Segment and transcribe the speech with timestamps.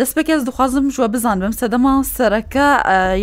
[0.00, 2.68] دەست بەکەس دخوازم ژوە بزان بم سەدەما سەرەکە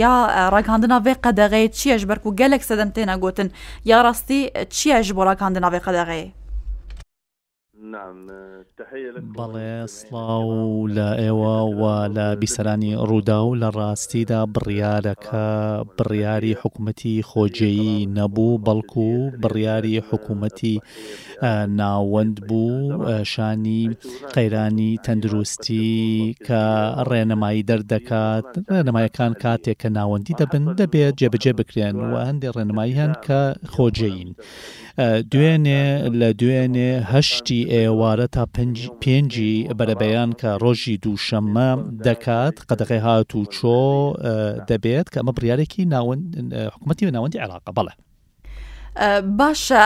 [0.03, 0.13] یا
[0.53, 3.49] ڕاکاندناوێ قەدەغێ چیەش بەرک و گەلێک سەدەم تێناگوتن
[3.89, 4.39] یا ڕاستی
[4.77, 6.27] چیەش بۆ ڕاکاندناوێ قەدەغەیە
[9.37, 11.83] بەڵێ سڵاو لە ئێوە و
[12.15, 15.47] لە بیسەرانی ڕوودا و لە ڕاستیدا بڕیارەکە
[15.97, 20.73] بڕیاری حکوومەتی خۆجێی نەبوو بەڵکو و بڕیاری حکوومەتی
[21.79, 22.77] ناوەند بوو
[23.31, 23.83] شانی
[24.35, 25.89] قەیرانی تەندروستی
[26.47, 26.63] کە
[27.09, 33.41] ڕێنەمایی دەردەکات ڕێنەمایەکان کاتێک کە ناوەندی دەبن دەبێت جێبجێ بکرێن و هەندێک ڕێنمایی هەن کە
[33.73, 34.29] خۆجین
[35.31, 35.85] دوێنێ
[36.19, 38.43] لە دوێنێ هەشتی ئێ ئێوارە تا
[39.03, 41.69] پێنجی بەرەبەیان کە ڕۆژی دووشەممە
[42.07, 43.79] دەکات قەدەقی هات و چۆ
[44.71, 45.83] دەبێت کە ئەمە بریارێکی
[46.73, 47.93] حکوومەتی و ناوەندی عراقە بەڵێ.
[49.39, 49.81] باشە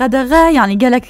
[0.00, 1.04] قەدەغە ینی گەلک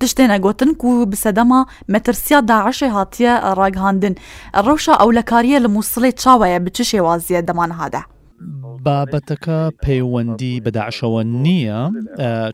[0.00, 1.60] تشتێنە گوتن و بسەدەما
[1.92, 4.14] مەترسیا داعشێ هاتیە ڕاگهاندن
[4.66, 8.02] ڕەوشە ئەو لەکاریە لە مووسڵی چاوەیە بچ شێوازیە دەمان هادە.
[8.86, 9.44] بابتك
[9.86, 11.80] پەیوەندی بەداعشەوە نییە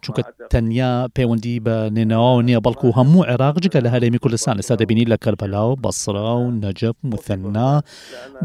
[0.03, 5.07] چونکە تەنیا پەیوەندی بە نێنەوە نییە بەڵکو و هەموو عێراقجگە لە هەرێمی کوردستان لەسا دەبینی
[5.13, 7.73] لە کەربەلا و بەسرا و نەجەب مثەننا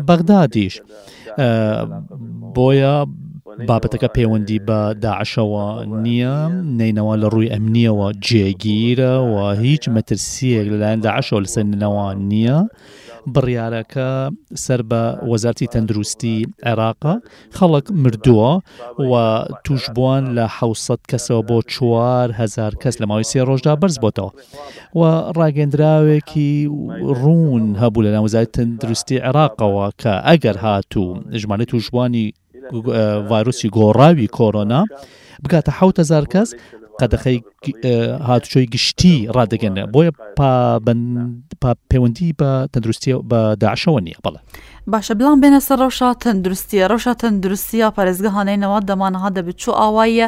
[0.08, 2.04] بەغدادیش آه،
[2.56, 2.96] بۆیە
[3.70, 5.66] بابەتەکە پەیوەندی بە داعشەوە
[6.06, 6.38] نییە
[6.80, 11.64] نینەوە لە ڕووی ئەمنیەوە جێگیرە و هیچ مەترسیەک لەلایەن داعشەوە لەسەر
[12.32, 12.60] نییە.
[13.36, 14.10] بڕیارەکە
[14.66, 17.16] سەر بە وەزارتی تەندروستی عێراقا
[17.58, 18.52] خەڵک مردووە
[19.10, 19.14] و
[19.66, 24.32] توشبووان لە حوسەت کەسەوە بۆ چوار هزار کەس لە ماوەی سێ ڕۆژدا بەرز بۆتەوە
[25.00, 25.02] و
[25.38, 26.54] ڕاگەندراوێکی
[27.24, 31.10] ڕوون هەبوو لە ناوزای تەندروستی عێراقەوە کە ئەگەر هاتوو
[31.42, 32.26] ژمانە توشبوانی
[33.30, 34.82] ڤایرۆسی گۆڕاوی کۆرۆنا
[35.44, 36.50] بگاتە 1000 کەس
[37.02, 37.38] قەدەخی
[38.28, 40.12] هاتوچۆی گشتی ڕدەگەنە بۆیە
[41.92, 44.40] پەیوەندی بە تەندروستی بە داعشەوە نییە بەڵە
[44.92, 50.28] باشە بڵام بێنە سەر ڕەوشا تەندروستیە ڕەوشە تەندروستیە پارێزگە هاانەینەوە دەمانەها دەبچوو ئاوایە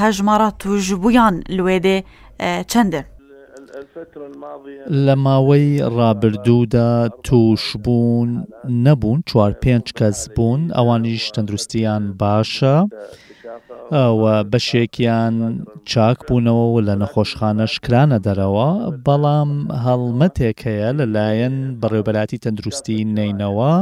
[0.00, 1.96] هەژمارە توژ بوویان لێدێ
[2.72, 3.02] چەندە.
[5.06, 6.90] لە ماوەی ڕابردوودا
[7.26, 8.30] تووشبوون
[8.84, 12.76] نەبوون چوار پێنج کەس بوون ئەوانیش تەندروستیان باشە.
[13.96, 15.34] ئەوە بەشێکیان
[15.90, 18.70] چاک بوونەوە لە نەخۆشخانە شکرانە دەرەوە
[19.06, 19.50] بەڵام
[19.84, 23.74] هەڵمەتێکەیە لەلایەن بەڕێوبەلاتی تەندروستی نینەوە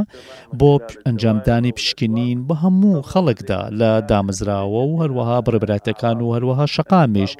[0.59, 0.71] بۆ
[1.05, 7.31] ئەنجامدانی پشکنین بە هەموو خەڵکدا لە دامزراوە و هەروەها بڕبراتەکان و هەروەها شقامیش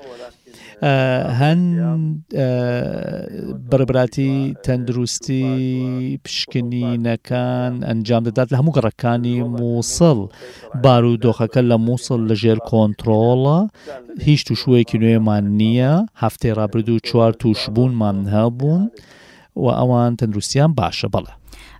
[1.39, 1.67] هەند
[3.69, 10.17] بەربراتی تەندروستی پشکنینەکان ئەنجام دەدات لە هەموو گەڕەکانی مووسڵ
[10.85, 13.59] بارودۆخەکە لە مووسڵ لەژێر کۆنتترۆڵە
[14.27, 15.93] هیچ تووشوەیەکی نوێمان نییە
[16.23, 18.83] هەفتەی ڕابرد و چوار تووشبوونمان هەبوون.
[19.61, 21.33] و ئەوان تەندروستیان باشە بەڵە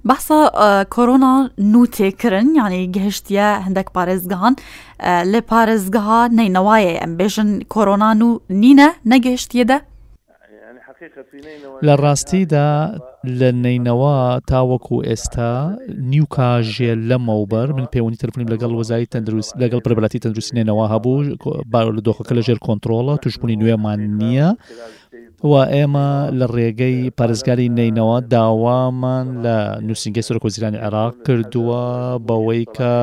[0.10, 0.40] بەسە
[0.96, 1.34] کۆرۆنا
[1.74, 4.54] نوتێکردن یعنی گەهشتە هەندێک پارێزگان
[5.32, 9.80] لێ پارێزگەها نینەوایە ئەمبێژن کۆرۆناان و نینە نەگەشتیەدە
[11.88, 12.70] لە ڕاستیدا
[13.40, 14.18] لە نینەوە
[14.50, 15.54] تاوەکو ئێستا
[16.12, 21.20] نیوکاژێ لەمەوبەر من پەیوەنی تەلفنیم لەگەڵ وەزای تەندروست لەگەڵ پربەتی تەندروستینێنەوە هەبوو
[21.74, 24.50] باو لە دۆخەکە لە ژێر کۆنتترۆڵە توشببوونی نوێمان نییە
[25.46, 31.84] وا ئێمە لە ڕێگەی پارێزگاری نینەوە داوامان لە نووسنگی سەرکۆزیرانی عێراق کردووە
[32.28, 32.96] بەوەی کە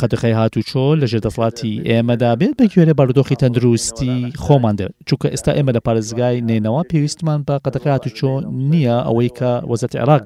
[0.00, 4.14] قەدخی هاتوچۆ لە ژێدەفڵاتی ئێمەدا بێت بەگوێرە بەردۆخی تەندروستی
[4.44, 8.30] خۆمان دێت چونکە ئێستا ئێمە لە پارێزگای نینەوە پێویستمان بە قەتەکە هاتوچۆ
[8.70, 10.24] نییە ئەوەی کە وەزەت عێراق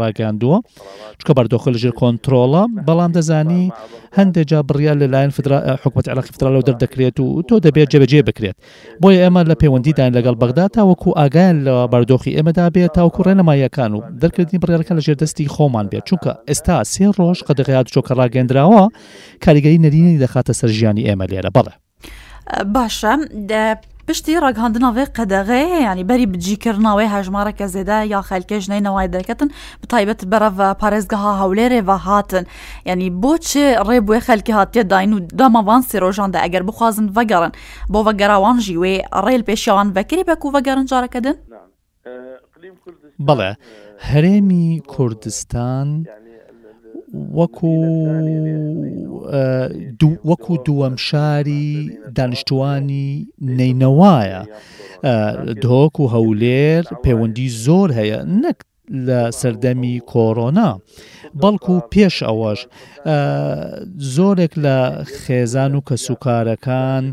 [0.00, 0.58] ڕاگەاندووە
[1.20, 3.64] چکە بەردۆخە لەژێر کۆنتترۆڵە بەڵام دەزانی
[4.12, 8.04] هند جاب ريال لاين فدرا اه، حكومه العراق فدرا لو درد كريت تو دبي جبه
[8.04, 8.54] جيب كريت
[9.00, 13.22] بو اما لبي وندي دان لقال بغداد تا وكو اغان بردوخي امدا بي تا وكو
[13.22, 17.60] رنا ما يكانو درك دي بريال كان جردستي خومان بي تشوكا استا سير روش قد
[17.60, 18.88] غياد تشوكا را غندراوا
[19.40, 21.72] كاريغي نديني دخات سرجاني امالي على بره
[22.62, 23.18] باشا
[24.10, 29.48] پشتی ڕگەاندنەوەی قەدەغەیە ینی بەری بجیکردنەوەی هەژمارەکە زێدا یا خەلکە ژنەی نەوای دەکەتن
[29.82, 32.44] بتایبەت بەرەە پارێزگەها هەولێرێەوە هاتن
[32.90, 37.52] ینی بۆچێ ڕێبووی خەلکی هاتیە داین و دامەوان سێڕۆژاندا ئەگەر بخوازن وەگەڕن
[37.92, 41.36] بۆ وەگەراوان ژیوێ ڕێل پێشیان بەکری بەک و وەگەرن جارەکەدن
[43.26, 43.50] بەڵێ
[44.10, 45.88] هەرێمی کوردستان
[47.38, 47.70] وەکو
[50.30, 51.68] وەکو دووەم شاری
[52.16, 53.06] دانیشتوانی
[53.58, 54.40] نینەوایە
[55.64, 58.58] دۆک و هەولێر پەیوەندی زۆر هەیە نەک
[58.90, 60.70] لە سەردەمی کۆڕۆنا
[61.42, 62.60] بەڵکو پێش ئەوەش
[64.14, 64.76] زۆرێک لە
[65.22, 67.04] خێزان و کەسوکارەکان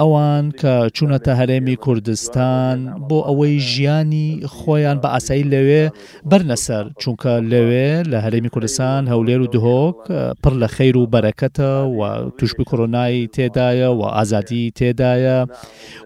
[0.00, 2.78] ئەوان کە چوونەتە هەرێمی کوردستان
[3.08, 5.84] بۆ ئەوەی ژیانی خۆیان بە ئاسایی لەوێ
[6.30, 9.98] بەرنەسەر چونکە لەوێ لە هەرێمی کوردستان هەولێر و دهۆک
[10.42, 11.68] پڕ لە خەیر و بەرەکەتە
[11.98, 12.00] و
[12.38, 15.38] توشبی کۆرۆنایی تێدایە و ئازادی تێدایە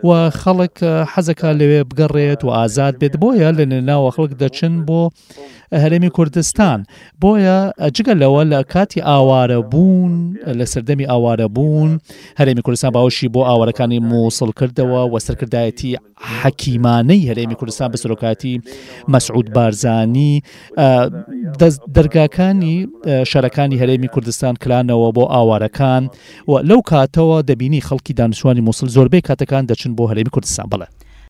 [0.07, 0.11] و
[0.41, 0.75] خەڵک
[1.13, 5.01] حەزەکە لەوێ بگەڕێت و ئازاد بێت بۆیە لە ناوە خڵ وەک دەچن بۆ
[5.83, 6.79] هەرێمی کوردستان
[7.23, 7.59] بۆیە
[7.97, 10.15] جگە لەوە لە کاتی ئاوارە بوون
[10.59, 11.91] لە سەردەمی ئاوارە بوون
[12.41, 15.93] هەرێمی کوردستان باوشی بۆ ئاوارەکانی مووسڵ کردەوە و سەرکردایەتی
[16.41, 18.55] حەکیمانەی هەرێمی کوردستان بە سەرۆکاتی
[19.13, 20.35] مەسعود بارزانی
[21.97, 22.75] دەرگاکانی
[23.31, 26.03] شارەکانی هەرێمی کوردستان کلانەوە بۆ ئاوارەکان
[26.51, 31.06] و لەو کاتەوە دەبینی خەڵکی دانیشتوانی مووسڵ زۆربەی کاتەکان دەچن بۆ هەرێمی کوردستان بڵێت